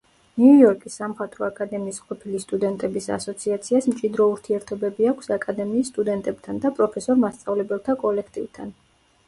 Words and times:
ნიუ-იორკის 0.43 0.93
სამხატვრო 0.99 1.45
აკადემიის 1.47 1.99
ყოფილი 2.05 2.39
სტუდენტების 2.45 3.09
ასოციაციას 3.17 3.89
მჭიდრო 3.93 4.27
ურთიერთობები 4.31 5.11
აქვს 5.13 5.31
აკადემიის 5.39 5.91
სტუდენტებთან 5.95 6.65
და 6.67 6.75
პროფესორ-მასწავლებელთა 6.81 7.97
კოლექტივთან. 8.07 8.77